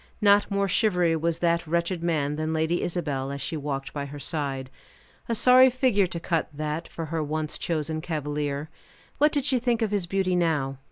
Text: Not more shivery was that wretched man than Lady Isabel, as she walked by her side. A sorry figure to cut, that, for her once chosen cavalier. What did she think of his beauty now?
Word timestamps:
Not 0.19 0.49
more 0.49 0.67
shivery 0.67 1.15
was 1.15 1.37
that 1.37 1.67
wretched 1.67 2.01
man 2.01 2.35
than 2.35 2.53
Lady 2.55 2.81
Isabel, 2.81 3.29
as 3.29 3.39
she 3.39 3.55
walked 3.55 3.93
by 3.93 4.07
her 4.07 4.17
side. 4.17 4.71
A 5.29 5.35
sorry 5.35 5.69
figure 5.69 6.07
to 6.07 6.19
cut, 6.19 6.47
that, 6.51 6.87
for 6.87 7.05
her 7.13 7.21
once 7.23 7.59
chosen 7.59 8.01
cavalier. 8.01 8.71
What 9.19 9.31
did 9.31 9.45
she 9.45 9.59
think 9.59 9.83
of 9.83 9.91
his 9.91 10.07
beauty 10.07 10.35
now? 10.35 10.77